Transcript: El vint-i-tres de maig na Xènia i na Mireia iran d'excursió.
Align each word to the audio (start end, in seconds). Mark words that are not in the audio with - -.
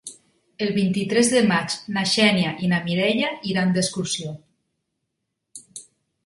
El 0.67 0.69
vint-i-tres 0.77 1.27
de 1.33 1.43
maig 1.51 1.75
na 1.97 2.03
Xènia 2.13 2.53
i 2.69 2.71
na 2.71 2.79
Mireia 2.87 3.29
iran 3.53 3.77
d'excursió. 3.77 4.33